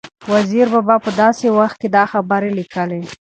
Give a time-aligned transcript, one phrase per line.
[0.33, 2.99] وزیر بابا په داسې وخت کې دا خبرې لیکلي